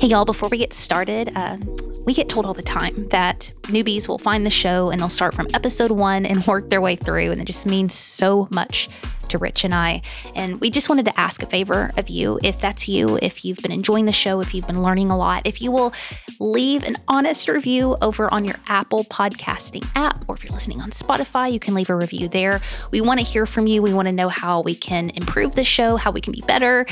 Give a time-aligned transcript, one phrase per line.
[0.00, 1.58] Hey, y'all, before we get started, uh,
[2.06, 5.34] we get told all the time that newbies will find the show and they'll start
[5.34, 7.30] from episode one and work their way through.
[7.30, 8.88] And it just means so much
[9.28, 10.00] to Rich and I.
[10.34, 12.40] And we just wanted to ask a favor of you.
[12.42, 15.42] If that's you, if you've been enjoying the show, if you've been learning a lot,
[15.44, 15.92] if you will
[16.38, 20.92] leave an honest review over on your Apple podcasting app, or if you're listening on
[20.92, 22.62] Spotify, you can leave a review there.
[22.90, 23.82] We want to hear from you.
[23.82, 26.86] We want to know how we can improve the show, how we can be better.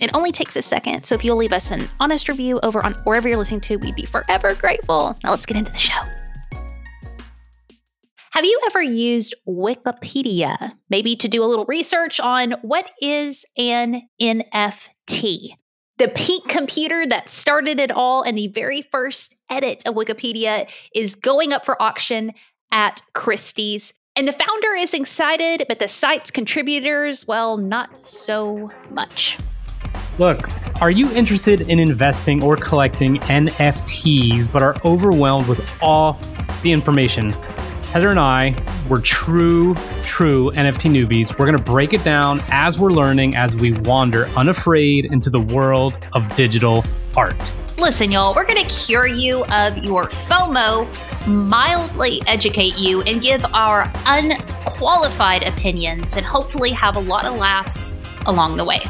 [0.00, 2.94] It only takes a second, so if you'll leave us an honest review over on
[3.04, 5.16] wherever you're listening to, we'd be forever grateful.
[5.22, 6.00] Now let's get into the show.
[8.32, 14.02] Have you ever used Wikipedia, maybe to do a little research on what is an
[14.20, 15.56] NFT?
[15.98, 21.14] The pink computer that started it all and the very first edit of Wikipedia is
[21.14, 22.32] going up for auction
[22.72, 23.94] at Christie's.
[24.16, 29.38] And the founder is excited, but the site's contributors, well, not so much.
[30.18, 30.48] Look,
[30.80, 36.18] are you interested in investing or collecting NFTs but are overwhelmed with all
[36.62, 37.32] the information?
[37.92, 38.54] Heather and I,
[38.88, 41.36] we're true, true NFT newbies.
[41.38, 45.40] We're going to break it down as we're learning as we wander unafraid into the
[45.40, 46.84] world of digital
[47.16, 47.36] art.
[47.76, 50.88] Listen, y'all, we're going to cure you of your FOMO,
[51.26, 57.96] mildly educate you, and give our unqualified opinions, and hopefully have a lot of laughs
[58.26, 58.80] along the way.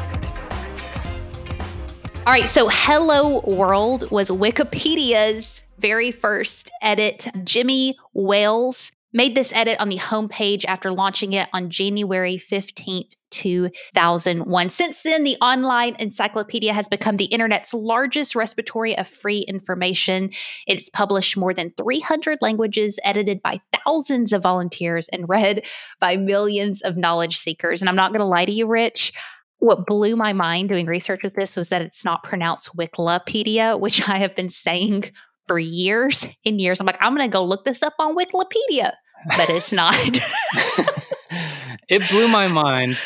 [2.25, 7.27] All right, so Hello World was Wikipedia's very first edit.
[7.43, 14.69] Jimmy Wales made this edit on the homepage after launching it on January 15th, 2001.
[14.69, 20.31] Since then, the online encyclopedia has become the internet's largest repository of free information.
[20.65, 25.63] It's published more than 300 languages, edited by thousands of volunteers, and read
[25.99, 27.83] by millions of knowledge seekers.
[27.83, 29.13] And I'm not going to lie to you, Rich
[29.59, 34.07] what blew my mind doing research with this was that it's not pronounced Wikipedia, which
[34.07, 35.11] I have been saying
[35.47, 36.79] for years and years.
[36.79, 38.93] I'm like, I'm going to go look this up on Wikipedia,
[39.37, 39.95] but it's not.
[41.89, 42.97] it blew my mind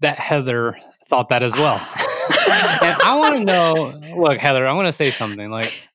[0.00, 1.76] that Heather thought that as well.
[2.82, 5.88] and I want to know look, Heather, I want to say something like,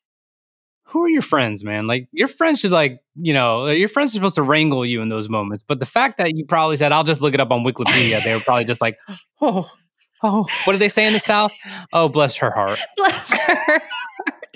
[0.85, 1.87] who are your friends, man?
[1.87, 5.09] Like your friends should like, you know, your friends are supposed to wrangle you in
[5.09, 5.63] those moments.
[5.67, 8.33] But the fact that you probably said, I'll just look it up on Wikipedia, they
[8.33, 8.97] were probably just like,
[9.41, 9.71] oh,
[10.23, 11.57] Oh, what do they say in the South?
[11.91, 12.79] Oh, bless her heart.
[12.97, 13.79] Bless her.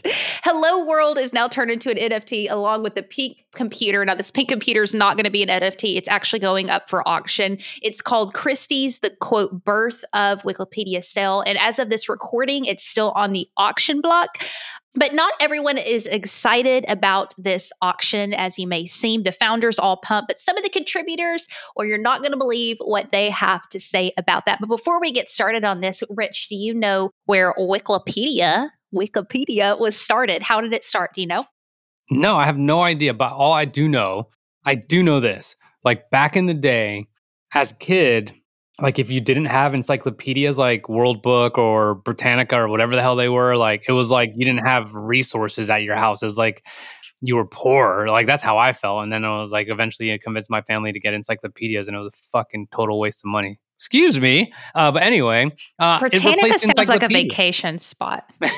[0.44, 4.04] Hello World is now turned into an NFT along with the pink computer.
[4.06, 5.98] Now, this pink computer is not going to be an NFT.
[5.98, 7.58] It's actually going up for auction.
[7.82, 11.42] It's called Christie's, the quote, birth of Wikipedia sale.
[11.42, 14.38] And as of this recording, it's still on the auction block.
[14.94, 19.24] But not everyone is excited about this auction, as you may seem.
[19.24, 22.78] The founders all pump, but some of the contributors, or you're not going to believe
[22.80, 24.60] what they have to say about that.
[24.60, 29.96] But before we get started on this, Rich, do you know where Wikipedia Wikipedia was
[29.98, 30.42] started?
[30.42, 31.14] How did it start?
[31.16, 31.46] Do you know?
[32.10, 33.14] No, I have no idea.
[33.14, 34.30] But all I do know,
[34.66, 35.56] I do know this.
[35.84, 37.08] Like back in the day,
[37.54, 38.34] as a kid,
[38.82, 43.16] like if you didn't have encyclopedias like World Book or Britannica or whatever the hell
[43.16, 46.22] they were, like it was like you didn't have resources at your house.
[46.22, 46.66] It was like
[47.22, 48.08] you were poor.
[48.10, 49.04] Like that's how I felt.
[49.04, 52.00] And then I was like, eventually, I convinced my family to get encyclopedias, and it
[52.00, 53.60] was a fucking total waste of money.
[53.80, 58.26] Excuse me, uh, but anyway, uh, Britannica sounds like a vacation spot.
[58.42, 58.52] it,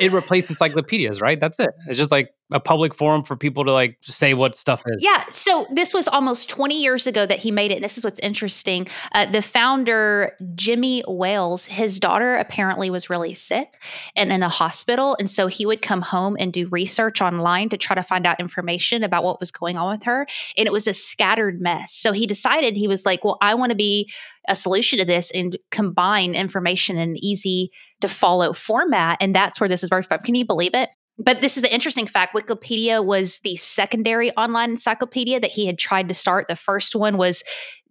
[0.00, 1.40] it replaced encyclopedias, right?
[1.40, 1.70] That's it.
[1.88, 5.02] It's just like a public forum for people to like say what stuff is.
[5.02, 5.24] Yeah.
[5.30, 7.76] So this was almost 20 years ago that he made it.
[7.76, 8.86] And this is what's interesting.
[9.12, 13.82] Uh, the founder, Jimmy Wales, his daughter apparently was really sick
[14.14, 15.16] and in the hospital.
[15.18, 18.38] And so he would come home and do research online to try to find out
[18.38, 20.26] information about what was going on with her.
[20.58, 21.94] And it was a scattered mess.
[21.94, 24.12] So he decided, he was like, well, I want to be
[24.48, 27.70] a solution to this and combine information in an easy
[28.02, 29.16] to follow format.
[29.22, 30.18] And that's where this is birthed from.
[30.20, 30.90] Can you believe it?
[31.16, 35.78] But this is the interesting fact Wikipedia was the secondary online encyclopedia that he had
[35.78, 36.48] tried to start.
[36.48, 37.44] The first one was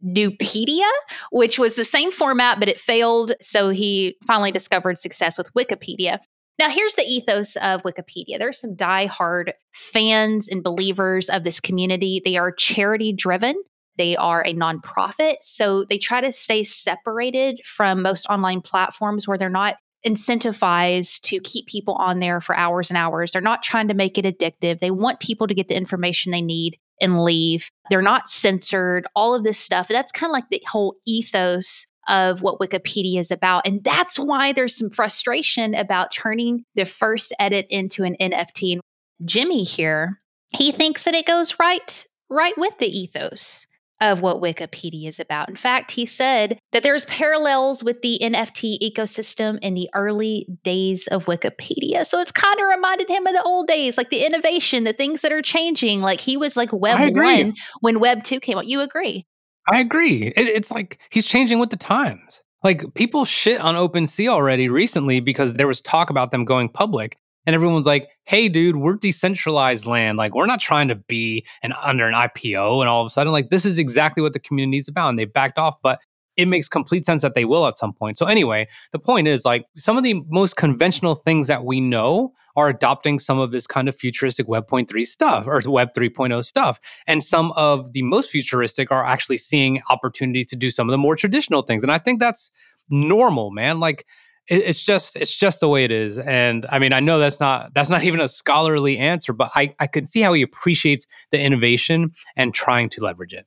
[0.06, 0.90] Nupedia,
[1.32, 3.32] which was the same format, but it failed.
[3.42, 6.20] So he finally discovered success with Wikipedia.
[6.60, 8.38] Now, here's the ethos of Wikipedia.
[8.38, 12.22] There's some die-hard fans and believers of this community.
[12.24, 13.56] They are charity driven.
[13.98, 15.38] They are a nonprofit.
[15.42, 21.40] So they try to stay separated from most online platforms where they're not incentivized to
[21.40, 23.32] keep people on there for hours and hours.
[23.32, 24.80] They're not trying to make it addictive.
[24.80, 27.70] They want people to get the information they need and leave.
[27.90, 29.88] They're not censored, all of this stuff.
[29.88, 33.66] That's kind of like the whole ethos of what Wikipedia is about.
[33.66, 38.80] And that's why there's some frustration about turning the first edit into an NFT.
[39.24, 43.68] Jimmy here, he thinks that it goes right right with the ethos
[44.04, 45.48] of what Wikipedia is about.
[45.48, 51.08] In fact, he said that there's parallels with the NFT ecosystem in the early days
[51.08, 52.06] of Wikipedia.
[52.06, 55.22] So it's kind of reminded him of the old days, like the innovation, the things
[55.22, 56.02] that are changing.
[56.02, 58.68] Like he was like Web 1 when Web 2 came out.
[58.68, 59.26] You agree?
[59.72, 60.34] I agree.
[60.36, 62.42] It, it's like he's changing with the times.
[62.62, 67.18] Like people shit on OpenSea already recently because there was talk about them going public
[67.46, 70.18] and everyone's like, "Hey, dude, we're decentralized land.
[70.18, 73.32] Like, we're not trying to be an under an IPO." And all of a sudden,
[73.32, 75.76] like, this is exactly what the community is about, and they backed off.
[75.82, 76.00] But
[76.36, 78.18] it makes complete sense that they will at some point.
[78.18, 82.34] So anyway, the point is like some of the most conventional things that we know
[82.56, 86.80] are adopting some of this kind of futuristic Web 3 stuff or Web 3.0 stuff.
[87.08, 90.98] And some of the most futuristic are actually seeing opportunities to do some of the
[90.98, 91.84] more traditional things.
[91.84, 92.50] And I think that's
[92.90, 93.80] normal, man.
[93.80, 94.06] Like
[94.48, 97.40] it, it's just it's just the way it is and i mean i know that's
[97.40, 101.06] not that's not even a scholarly answer but i i could see how he appreciates
[101.32, 103.46] the innovation and trying to leverage it.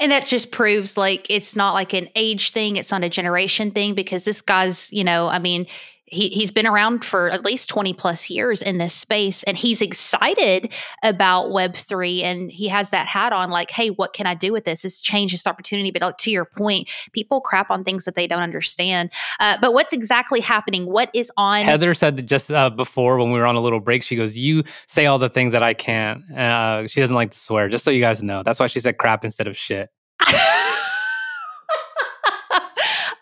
[0.00, 3.70] And that just proves like it's not like an age thing it's not a generation
[3.70, 5.66] thing because this guy's you know i mean
[6.06, 9.82] he he's been around for at least 20 plus years in this space and he's
[9.82, 10.72] excited
[11.02, 14.64] about web3 and he has that hat on like hey what can i do with
[14.64, 14.82] this?
[14.82, 15.90] This change this opportunity.
[15.90, 19.12] But like, to your point people crap on things that they don't understand.
[19.40, 20.86] Uh, but what's exactly happening?
[20.86, 24.02] What is on heather said just uh, before when we were on a little break
[24.02, 26.22] she goes you say all the things that i can't.
[26.30, 28.42] Uh, she doesn't like to swear just so you guys know.
[28.42, 29.90] That's why she said crap instead of shit.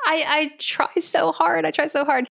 [0.06, 1.64] I, I try so hard.
[1.64, 2.28] I try so hard.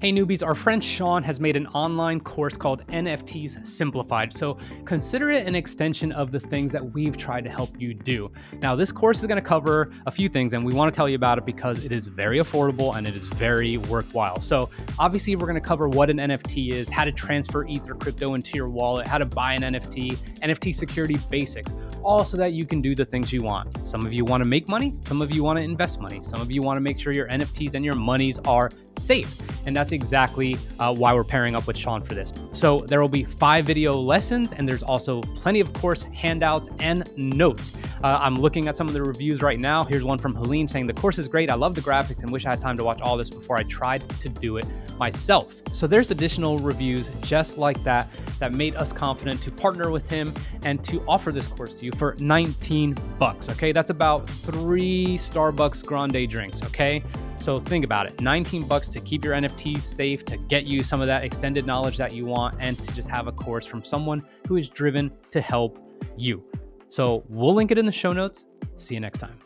[0.00, 4.32] Hey newbies, our friend Sean has made an online course called NFTs Simplified.
[4.32, 4.56] So
[4.86, 8.32] consider it an extension of the things that we've tried to help you do.
[8.62, 11.06] Now, this course is going to cover a few things, and we want to tell
[11.06, 14.40] you about it because it is very affordable and it is very worthwhile.
[14.40, 18.32] So, obviously, we're going to cover what an NFT is, how to transfer Ether crypto
[18.32, 22.64] into your wallet, how to buy an NFT, NFT security basics, all so that you
[22.64, 23.86] can do the things you want.
[23.86, 26.40] Some of you want to make money, some of you want to invest money, some
[26.40, 29.40] of you want to make sure your NFTs and your monies are safe.
[29.66, 32.32] And that's exactly uh, why we're pairing up with Sean for this.
[32.52, 37.10] So there will be five video lessons, and there's also plenty of course handouts and
[37.16, 37.76] notes.
[38.02, 39.84] Uh, I'm looking at some of the reviews right now.
[39.84, 41.50] Here's one from Halim saying, The course is great.
[41.50, 43.62] I love the graphics and wish I had time to watch all this before I
[43.64, 44.66] tried to do it
[44.98, 45.54] myself.
[45.72, 48.08] So there's additional reviews just like that
[48.38, 50.32] that made us confident to partner with him
[50.62, 53.50] and to offer this course to you for 19 bucks.
[53.50, 56.62] Okay, that's about three Starbucks grande drinks.
[56.62, 57.02] Okay.
[57.38, 61.00] So think about it 19 bucks to keep your NFTs safe, to get you some
[61.00, 64.22] of that extended knowledge that you want, and to just have a course from someone
[64.46, 65.78] who is driven to help
[66.16, 66.44] you.
[66.90, 68.44] So we'll link it in the show notes.
[68.76, 69.38] See you next time.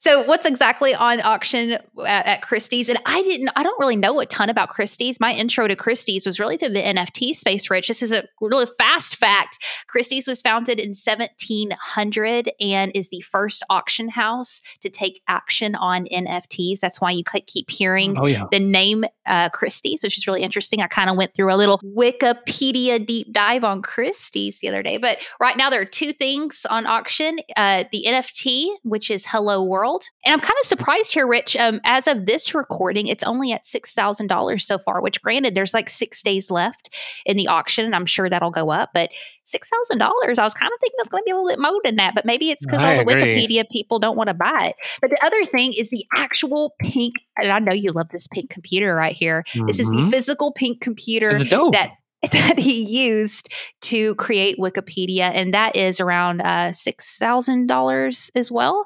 [0.00, 2.88] So, what's exactly on auction at, at, Christie's?
[2.88, 5.18] And I didn't, I don't really know a ton about Christie's.
[5.18, 7.88] My intro to Christie's was really through the NFT space, Rich.
[7.88, 9.58] This is a really fast fact.
[9.88, 16.06] Christie's was founded in 1700 and is the first auction house to take action on
[16.06, 16.78] NFTs.
[16.78, 18.44] That's why you keep hearing oh, yeah.
[18.52, 20.82] the name uh, Christie's, which is really interesting.
[20.82, 24.96] I kind of went through a little Wikipedia deep dive on Christie's the other day.
[24.96, 29.62] But right now, there are two things on auction uh, the NFT, which is Hello
[29.62, 30.04] World.
[30.24, 31.56] And I'm kind of surprised here, Rich.
[31.56, 35.90] Um, as of this recording, it's only at $6,000 so far, which granted, there's like
[35.90, 36.94] six days left
[37.26, 38.90] in the auction, and I'm sure that'll go up.
[38.94, 39.10] But
[39.46, 41.96] $6,000, I was kind of thinking it's going to be a little bit more than
[41.96, 43.14] that, but maybe it's because all the agree.
[43.14, 44.76] Wikipedia people don't want to buy it.
[45.00, 48.50] But the other thing is the actual pink, and I know you love this pink
[48.50, 49.44] computer right here.
[49.48, 49.66] Mm-hmm.
[49.66, 50.10] This is the mm-hmm.
[50.10, 51.92] physical pink computer that
[52.32, 53.48] that he used
[53.82, 58.84] to create Wikipedia, and that is around uh, six thousand dollars as well.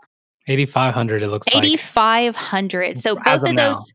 [0.49, 2.97] 8500 it looks 8500 like.
[2.97, 3.93] so both of, of those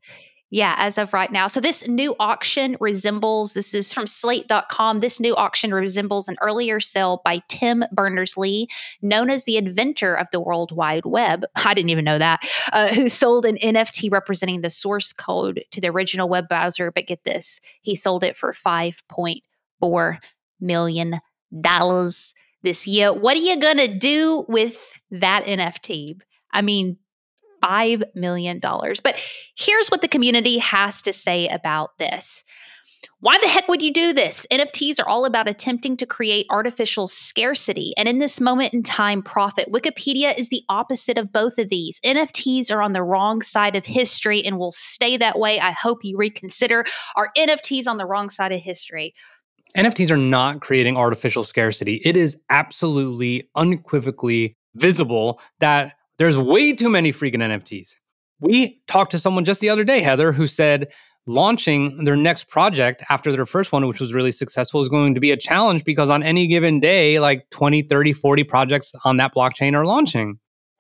[0.50, 1.48] yeah as of right now.
[1.48, 6.80] So this new auction resembles this is from slate.com this new auction resembles an earlier
[6.80, 8.68] sale by tim berners-lee
[9.02, 11.44] known as the inventor of the world wide web.
[11.56, 12.42] I didn't even know that.
[12.72, 16.92] Uh, who sold an nft representing the source code to the original web browser.
[16.92, 20.18] But get this he sold it for 5.4
[20.60, 21.20] million
[21.62, 23.14] dollars this year.
[23.14, 24.78] What are you gonna do with
[25.12, 26.22] that nft
[26.54, 26.98] I mean,
[27.64, 28.60] $5 million.
[28.60, 29.22] But
[29.56, 32.44] here's what the community has to say about this.
[33.20, 34.46] Why the heck would you do this?
[34.52, 37.94] NFTs are all about attempting to create artificial scarcity.
[37.98, 39.72] And in this moment in time, profit.
[39.72, 42.00] Wikipedia is the opposite of both of these.
[42.02, 45.60] NFTs are on the wrong side of history and will stay that way.
[45.60, 46.86] I hope you reconsider.
[47.16, 49.16] Are NFTs on the wrong side of history?
[49.76, 52.02] NFTs are not creating artificial scarcity.
[52.06, 57.90] It is absolutely unequivocally visible that there's way too many freaking NFTs.
[58.40, 60.88] We talked to someone just the other day, Heather, who said
[61.26, 65.20] launching their next project after their first one, which was really successful, is going to
[65.20, 69.34] be a challenge because on any given day, like 20, 30, 40 projects on that
[69.36, 70.40] blockchain are launching.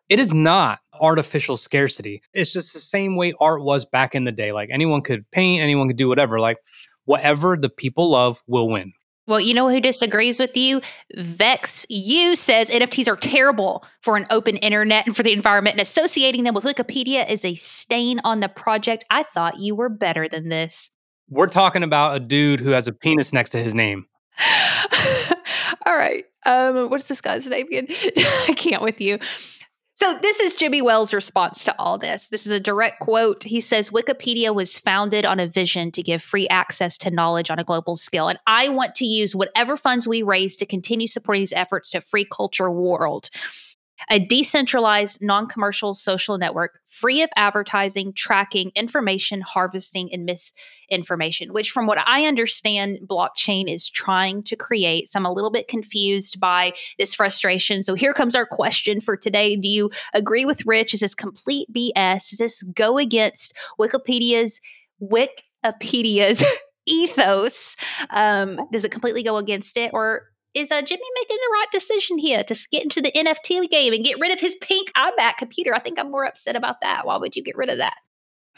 [0.09, 2.21] It is not artificial scarcity.
[2.33, 4.53] It's just the same way art was back in the day.
[4.53, 6.39] Like anyone could paint, anyone could do whatever.
[6.39, 6.57] Like
[7.05, 8.93] whatever the people love will win.
[9.27, 10.81] Well, you know who disagrees with you?
[11.15, 15.81] Vex You says NFTs are terrible for an open internet and for the environment, and
[15.81, 19.03] associating them with Wikipedia is a stain on the project.
[19.09, 20.91] I thought you were better than this.
[21.29, 24.05] We're talking about a dude who has a penis next to his name.
[25.85, 26.23] All right.
[26.45, 27.87] Um, what's this guy's name again?
[28.17, 29.19] I can't with you.
[29.99, 32.29] So, this is Jimmy Wales' response to all this.
[32.29, 33.41] This is a direct quote.
[33.41, 37.57] He says Wikipedia was founded on a vision to give free access to knowledge on
[37.57, 38.27] a global scale.
[38.27, 42.01] And I want to use whatever funds we raise to continue supporting these efforts to
[42.01, 43.31] free culture world
[44.09, 51.71] a decentralized, non commercial social network free of advertising, tracking, information harvesting, and misinformation, which,
[51.71, 55.09] from what I understand, blockchain is trying to create.
[55.09, 57.83] So I'm a little bit confused by this frustration.
[57.83, 60.93] So here comes our question for today Do you agree with Rich?
[60.93, 62.29] Is this complete BS?
[62.29, 64.61] Does this go against Wikipedia's
[65.01, 66.43] Wikipedia's?
[66.89, 67.75] ethos
[68.11, 70.21] um, does it completely go against it or
[70.53, 74.03] is uh, Jimmy making the right decision here to get into the NFT game and
[74.03, 75.73] get rid of his pink iMac computer?
[75.73, 77.05] I think I'm more upset about that.
[77.05, 77.95] Why would you get rid of that?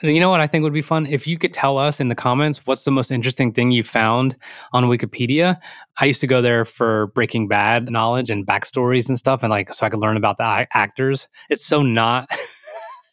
[0.01, 1.05] You know what I think would be fun?
[1.07, 4.37] If you could tell us in the comments what's the most interesting thing you found
[4.71, 5.57] on Wikipedia.
[5.99, 9.73] I used to go there for Breaking Bad knowledge and backstories and stuff, and like
[9.73, 11.27] so I could learn about the actors.
[11.49, 12.29] It's so not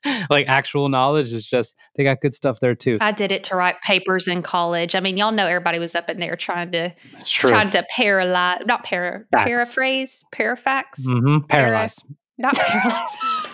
[0.30, 1.32] like actual knowledge.
[1.32, 2.98] is just they got good stuff there too.
[3.00, 4.94] I did it to write papers in college.
[4.94, 6.92] I mean, y'all know everybody was up in there trying to
[7.24, 9.44] trying to paralyze, not para, Facts.
[9.44, 11.46] paraphrase, parafax, mm-hmm.
[11.46, 13.46] paralyze, para, not paralyze.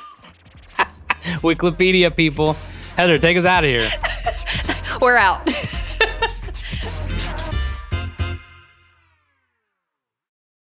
[1.42, 2.54] Wikipedia people,
[2.96, 3.88] Heather, take us out of here.
[5.00, 5.48] We're out.